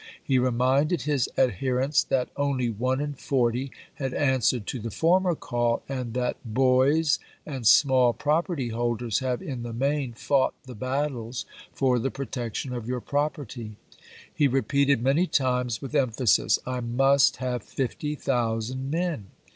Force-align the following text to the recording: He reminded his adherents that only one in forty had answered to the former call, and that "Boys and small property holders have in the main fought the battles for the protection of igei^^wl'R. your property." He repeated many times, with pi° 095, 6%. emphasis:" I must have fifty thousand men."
He 0.23 0.39
reminded 0.39 1.03
his 1.03 1.29
adherents 1.37 2.03
that 2.05 2.29
only 2.35 2.71
one 2.71 2.99
in 2.99 3.13
forty 3.13 3.71
had 3.93 4.15
answered 4.15 4.65
to 4.65 4.79
the 4.79 4.89
former 4.89 5.35
call, 5.35 5.83
and 5.87 6.15
that 6.15 6.37
"Boys 6.43 7.19
and 7.45 7.67
small 7.67 8.11
property 8.11 8.69
holders 8.69 9.19
have 9.19 9.43
in 9.43 9.61
the 9.61 9.73
main 9.73 10.13
fought 10.13 10.55
the 10.63 10.73
battles 10.73 11.45
for 11.71 11.99
the 11.99 12.09
protection 12.09 12.73
of 12.73 12.85
igei^^wl'R. 12.85 12.87
your 12.87 13.01
property." 13.01 13.75
He 14.33 14.47
repeated 14.47 15.03
many 15.03 15.27
times, 15.27 15.83
with 15.83 15.91
pi° 15.91 15.99
095, 15.99 16.09
6%. 16.09 16.11
emphasis:" 16.11 16.59
I 16.65 16.79
must 16.79 17.35
have 17.37 17.61
fifty 17.61 18.15
thousand 18.15 18.89
men." 18.89 19.27